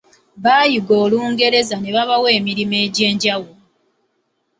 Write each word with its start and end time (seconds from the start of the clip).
Bayiga 0.43 0.93
Olungereza 1.03 1.75
ne 1.79 1.89
babawa 1.95 2.29
emirimu 2.37 2.75
egy’enjawulo. 2.85 3.61